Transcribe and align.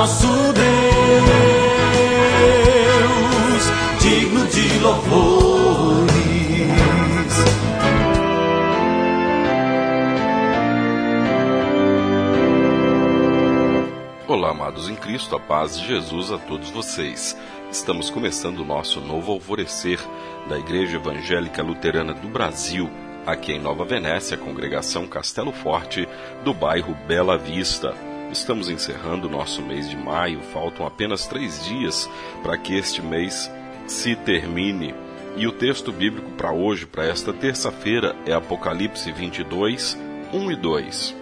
nosso 0.00 0.26
Deus, 0.26 0.64
digno 4.00 4.46
de 4.46 4.78
louvores. 4.78 6.10
Olá, 14.26 14.52
amados 14.52 14.88
em 14.88 14.96
Cristo, 14.96 15.36
a 15.36 15.38
paz 15.38 15.78
de 15.78 15.86
Jesus 15.86 16.32
a 16.32 16.38
todos 16.38 16.70
vocês. 16.70 17.36
Estamos 17.70 18.08
começando 18.08 18.60
o 18.60 18.64
nosso 18.64 19.02
novo 19.02 19.32
alvorecer 19.32 20.00
da 20.48 20.58
Igreja 20.58 20.96
Evangélica 20.96 21.62
Luterana 21.62 22.14
do 22.14 22.28
Brasil, 22.28 22.88
aqui 23.26 23.52
em 23.52 23.60
Nova 23.60 23.84
Venécia, 23.84 24.38
congregação 24.38 25.06
Castelo 25.06 25.52
Forte, 25.52 26.08
do 26.42 26.54
bairro 26.54 26.96
Bela 27.06 27.36
Vista. 27.36 27.94
Estamos 28.32 28.68
encerrando 28.68 29.26
o 29.26 29.30
nosso 29.30 29.60
mês 29.60 29.90
de 29.90 29.96
maio, 29.96 30.40
faltam 30.52 30.86
apenas 30.86 31.26
três 31.26 31.64
dias 31.64 32.08
para 32.44 32.56
que 32.56 32.76
este 32.76 33.02
mês 33.02 33.50
se 33.88 34.14
termine. 34.14 34.94
E 35.36 35.48
o 35.48 35.52
texto 35.52 35.90
bíblico 35.90 36.30
para 36.32 36.52
hoje, 36.52 36.86
para 36.86 37.04
esta 37.06 37.32
terça-feira, 37.32 38.14
é 38.24 38.32
Apocalipse 38.32 39.10
22, 39.10 39.98
1 40.32 40.52
e 40.52 40.56
2. 40.56 41.16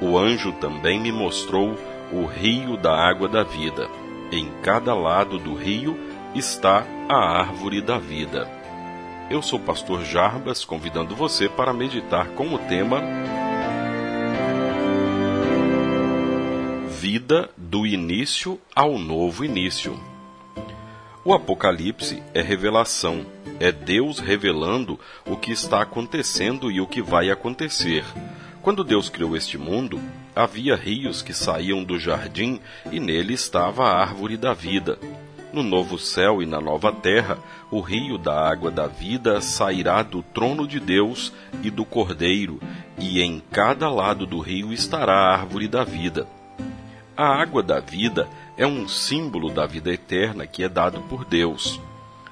O 0.00 0.16
anjo 0.16 0.52
também 0.52 1.00
me 1.00 1.10
mostrou 1.10 1.76
o 2.12 2.24
rio 2.24 2.76
da 2.76 2.94
água 2.94 3.28
da 3.28 3.42
vida. 3.42 3.88
Em 4.30 4.48
cada 4.62 4.94
lado 4.94 5.38
do 5.38 5.54
rio 5.54 5.98
está 6.36 6.86
a 7.08 7.40
árvore 7.40 7.80
da 7.80 7.98
vida. 7.98 8.48
Eu 9.28 9.42
sou 9.42 9.58
o 9.58 9.62
pastor 9.62 10.04
Jarbas, 10.04 10.64
convidando 10.64 11.16
você 11.16 11.48
para 11.48 11.72
meditar 11.72 12.28
com 12.28 12.54
o 12.54 12.58
tema 12.58 13.00
Vida 17.02 17.50
do 17.56 17.84
início 17.84 18.60
ao 18.72 18.96
novo 18.96 19.44
início. 19.44 19.98
O 21.24 21.34
Apocalipse 21.34 22.22
é 22.32 22.40
revelação, 22.40 23.26
é 23.58 23.72
Deus 23.72 24.20
revelando 24.20 25.00
o 25.26 25.36
que 25.36 25.50
está 25.50 25.82
acontecendo 25.82 26.70
e 26.70 26.80
o 26.80 26.86
que 26.86 27.02
vai 27.02 27.28
acontecer. 27.28 28.04
Quando 28.62 28.84
Deus 28.84 29.08
criou 29.08 29.36
este 29.36 29.58
mundo, 29.58 30.00
havia 30.32 30.76
rios 30.76 31.22
que 31.22 31.34
saíam 31.34 31.82
do 31.82 31.98
jardim 31.98 32.60
e 32.92 33.00
nele 33.00 33.34
estava 33.34 33.82
a 33.82 34.00
árvore 34.00 34.36
da 34.36 34.54
vida. 34.54 34.96
No 35.52 35.64
novo 35.64 35.98
céu 35.98 36.40
e 36.40 36.46
na 36.46 36.60
nova 36.60 36.92
terra, 36.92 37.36
o 37.68 37.80
rio 37.80 38.16
da 38.16 38.48
água 38.48 38.70
da 38.70 38.86
vida 38.86 39.40
sairá 39.40 40.04
do 40.04 40.22
trono 40.22 40.68
de 40.68 40.78
Deus 40.78 41.32
e 41.64 41.68
do 41.68 41.84
Cordeiro, 41.84 42.60
e 42.96 43.20
em 43.20 43.42
cada 43.50 43.90
lado 43.90 44.24
do 44.24 44.38
rio 44.38 44.72
estará 44.72 45.14
a 45.14 45.32
árvore 45.32 45.66
da 45.66 45.82
vida. 45.82 46.28
A 47.16 47.26
água 47.26 47.62
da 47.62 47.78
vida 47.78 48.26
é 48.56 48.66
um 48.66 48.88
símbolo 48.88 49.50
da 49.50 49.66
vida 49.66 49.92
eterna 49.92 50.46
que 50.46 50.62
é 50.62 50.68
dado 50.68 51.02
por 51.02 51.26
Deus. 51.26 51.78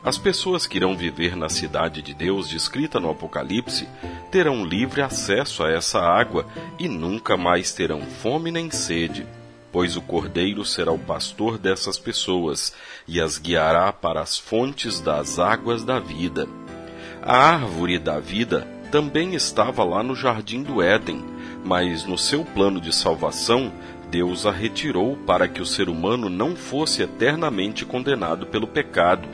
As 0.02 0.16
pessoas 0.16 0.66
que 0.66 0.78
irão 0.78 0.96
viver 0.96 1.36
na 1.36 1.50
cidade 1.50 2.00
de 2.00 2.14
Deus 2.14 2.48
descrita 2.48 2.98
no 2.98 3.10
Apocalipse 3.10 3.86
terão 4.30 4.64
livre 4.64 5.02
acesso 5.02 5.62
a 5.62 5.70
essa 5.70 6.00
água 6.00 6.46
e 6.78 6.88
nunca 6.88 7.36
mais 7.36 7.74
terão 7.74 8.00
fome 8.00 8.50
nem 8.50 8.70
sede, 8.70 9.26
pois 9.70 9.96
o 9.96 10.00
Cordeiro 10.00 10.64
será 10.64 10.90
o 10.90 10.98
pastor 10.98 11.58
dessas 11.58 11.98
pessoas 11.98 12.74
e 13.06 13.20
as 13.20 13.36
guiará 13.36 13.92
para 13.92 14.22
as 14.22 14.38
fontes 14.38 14.98
das 14.98 15.38
águas 15.38 15.84
da 15.84 15.98
vida. 15.98 16.48
A 17.22 17.36
árvore 17.36 17.98
da 17.98 18.18
vida 18.18 18.66
também 18.90 19.34
estava 19.34 19.84
lá 19.84 20.02
no 20.02 20.16
jardim 20.16 20.62
do 20.62 20.80
Éden, 20.80 21.22
mas 21.62 22.04
no 22.04 22.16
seu 22.16 22.44
plano 22.44 22.80
de 22.80 22.94
salvação, 22.94 23.70
Deus 24.10 24.46
a 24.46 24.50
retirou 24.50 25.16
para 25.26 25.46
que 25.46 25.62
o 25.62 25.66
ser 25.66 25.88
humano 25.88 26.28
não 26.28 26.56
fosse 26.56 27.02
eternamente 27.02 27.84
condenado 27.84 28.46
pelo 28.46 28.66
pecado 28.66 29.28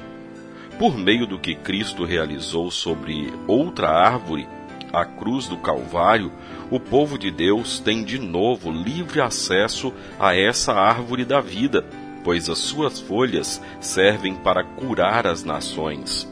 por 0.79 0.97
meio 0.97 1.27
do 1.27 1.39
que 1.39 1.55
Cristo 1.55 2.05
realizou 2.05 2.71
sobre 2.71 3.33
outra 3.47 3.89
árvore, 3.89 4.47
a 4.93 5.05
cruz 5.05 5.47
do 5.47 5.57
Calvário, 5.57 6.31
o 6.71 6.79
povo 6.79 7.19
de 7.19 7.31
Deus 7.31 7.81
tem 7.81 8.05
de 8.05 8.19
novo 8.19 8.71
livre 8.71 9.21
acesso 9.21 9.93
a 10.19 10.37
essa 10.37 10.75
árvore 10.75 11.25
da 11.25 11.41
vida, 11.41 11.85
pois 12.23 12.49
as 12.49 12.59
suas 12.59 13.01
folhas 13.01 13.61
servem 13.81 14.35
para 14.35 14.65
curar 14.65 15.27
as 15.27 15.45
nações. 15.45 16.31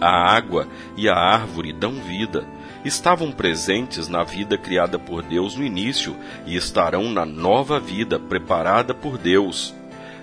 A 0.00 0.36
água 0.36 0.68
e 0.96 1.08
a 1.08 1.14
árvore 1.16 1.72
dão 1.72 1.94
vida. 1.94 2.46
Estavam 2.84 3.32
presentes 3.32 4.08
na 4.08 4.22
vida 4.22 4.56
criada 4.56 4.98
por 4.98 5.22
Deus 5.22 5.56
no 5.56 5.64
início 5.64 6.16
e 6.46 6.56
estarão 6.56 7.10
na 7.10 7.26
nova 7.26 7.80
vida 7.80 8.18
preparada 8.18 8.94
por 8.94 9.18
Deus 9.18 9.74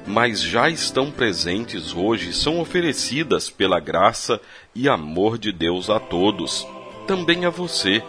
mas 0.08 0.42
já 0.42 0.70
estão 0.70 1.10
presentes 1.10 1.94
hoje 1.94 2.30
e 2.30 2.34
são 2.34 2.60
oferecidas 2.60 3.50
pela 3.50 3.80
graça 3.80 4.40
e 4.74 4.88
amor 4.88 5.38
de 5.38 5.52
Deus 5.52 5.90
a 5.90 6.00
todos, 6.00 6.68
também 7.08 7.46
a 7.46 7.50
você. 7.50 8.04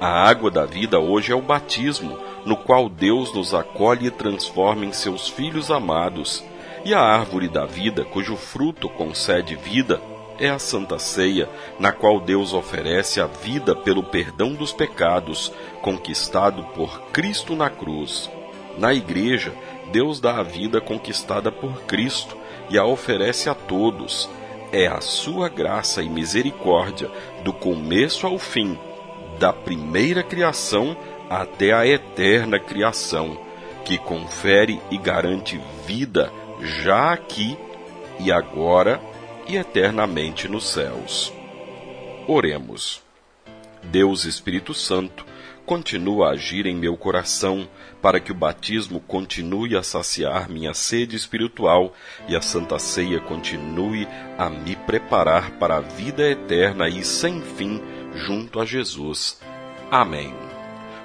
A 0.00 0.28
água 0.28 0.50
da 0.50 0.64
vida 0.64 0.98
hoje 0.98 1.32
é 1.32 1.34
o 1.34 1.42
batismo, 1.42 2.18
no 2.44 2.56
qual 2.56 2.88
Deus 2.88 3.32
nos 3.34 3.54
acolhe 3.54 4.06
e 4.06 4.10
transforma 4.10 4.84
em 4.84 4.92
seus 4.92 5.28
filhos 5.28 5.70
amados. 5.70 6.44
E 6.84 6.92
a 6.94 7.00
árvore 7.00 7.48
da 7.48 7.64
vida, 7.64 8.04
cujo 8.04 8.36
fruto 8.36 8.88
concede 8.88 9.54
vida, 9.54 10.00
é 10.38 10.48
a 10.48 10.58
Santa 10.58 10.98
Ceia, 10.98 11.48
na 11.78 11.92
qual 11.92 12.20
Deus 12.20 12.52
oferece 12.52 13.20
a 13.20 13.26
vida 13.26 13.74
pelo 13.74 14.02
perdão 14.02 14.54
dos 14.54 14.72
pecados, 14.72 15.52
conquistado 15.80 16.64
por 16.74 17.02
Cristo 17.12 17.54
na 17.54 17.70
cruz. 17.70 18.30
Na 18.78 18.92
Igreja, 18.92 19.52
Deus 19.90 20.20
dá 20.20 20.38
a 20.38 20.42
vida 20.42 20.80
conquistada 20.80 21.52
por 21.52 21.82
Cristo 21.82 22.36
e 22.70 22.78
a 22.78 22.84
oferece 22.84 23.48
a 23.48 23.54
todos. 23.54 24.28
É 24.72 24.86
a 24.86 25.00
sua 25.00 25.48
graça 25.48 26.02
e 26.02 26.08
misericórdia, 26.08 27.10
do 27.44 27.52
começo 27.52 28.26
ao 28.26 28.38
fim, 28.38 28.78
da 29.38 29.52
primeira 29.52 30.22
criação 30.22 30.96
até 31.28 31.72
a 31.72 31.86
eterna 31.86 32.58
criação, 32.58 33.38
que 33.84 33.98
confere 33.98 34.80
e 34.90 34.96
garante 34.96 35.60
vida 35.86 36.32
já 36.60 37.12
aqui 37.12 37.56
e 38.18 38.30
agora 38.30 39.00
e 39.46 39.56
eternamente 39.56 40.48
nos 40.48 40.68
céus. 40.68 41.32
Oremos. 42.26 43.02
Deus 43.82 44.24
Espírito 44.24 44.72
Santo, 44.72 45.26
continua 45.66 46.28
a 46.28 46.32
agir 46.32 46.66
em 46.66 46.74
meu 46.74 46.96
coração, 46.96 47.68
para 48.00 48.20
que 48.20 48.32
o 48.32 48.34
batismo 48.34 49.00
continue 49.00 49.76
a 49.76 49.82
saciar 49.82 50.48
minha 50.48 50.74
sede 50.74 51.16
espiritual 51.16 51.92
e 52.28 52.36
a 52.36 52.42
Santa 52.42 52.78
Ceia 52.78 53.20
continue 53.20 54.06
a 54.38 54.50
me 54.50 54.76
preparar 54.76 55.52
para 55.52 55.76
a 55.76 55.80
vida 55.80 56.28
eterna 56.28 56.88
e 56.88 57.04
sem 57.04 57.40
fim 57.40 57.80
junto 58.14 58.60
a 58.60 58.64
Jesus. 58.64 59.40
Amém. 59.90 60.34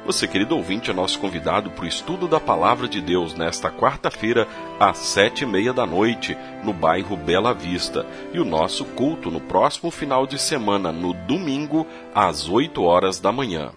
Você, 0.08 0.26
querido 0.26 0.56
ouvinte, 0.56 0.90
é 0.90 0.94
nosso 0.94 1.20
convidado 1.20 1.70
para 1.70 1.84
o 1.84 1.88
estudo 1.88 2.30
da 2.30 2.40
Palavra 2.40 2.88
de 2.88 3.02
Deus 3.02 3.34
nesta 3.34 3.70
quarta-feira, 3.70 4.48
às 4.80 5.00
sete 5.00 5.44
e 5.44 5.46
meia 5.46 5.74
da 5.74 5.86
noite, 5.86 6.38
no 6.64 6.72
bairro 6.72 7.18
Bela 7.18 7.54
Vista, 7.54 8.06
e 8.34 8.40
o 8.40 8.46
nosso 8.46 8.86
culto 8.86 9.30
no 9.30 9.42
próximo 9.42 9.92
final 9.92 10.26
de 10.26 10.40
semana, 10.40 10.94
no 10.94 11.14
domingo, 11.14 11.86
às 12.16 12.48
oito 12.48 12.84
horas 12.84 13.20
da 13.20 13.34
manhã. 13.34 13.72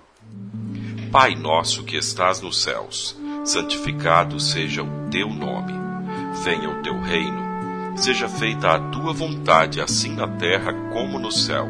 Pai 1.11 1.35
nosso 1.35 1.83
que 1.83 1.97
estás 1.97 2.41
nos 2.41 2.63
céus, 2.63 3.19
santificado 3.45 4.39
seja 4.39 4.85
o 4.85 5.11
teu 5.11 5.29
nome. 5.29 5.73
Venha 6.45 6.71
o 6.71 6.81
teu 6.81 6.97
reino. 7.01 7.43
Seja 7.97 8.29
feita 8.29 8.71
a 8.71 8.79
tua 8.79 9.13
vontade, 9.13 9.81
assim 9.81 10.15
na 10.15 10.29
terra 10.29 10.73
como 10.93 11.19
no 11.19 11.33
céu. 11.33 11.69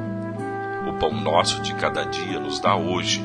O 0.87 0.93
pão 0.99 1.19
nosso 1.19 1.63
de 1.63 1.73
cada 1.77 2.05
dia 2.05 2.39
nos 2.39 2.61
dá 2.61 2.77
hoje, 2.77 3.25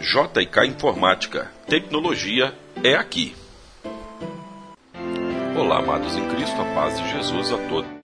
JK 0.00 0.66
Informática. 0.66 1.50
Tecnologia 1.66 2.54
é 2.82 2.94
aqui. 2.94 3.34
Olá, 5.56 5.78
amados 5.78 6.16
em 6.16 6.28
Cristo, 6.28 6.60
a 6.60 6.64
paz 6.74 7.00
de 7.00 7.10
Jesus 7.10 7.52
a 7.52 7.58
todos 7.68 7.97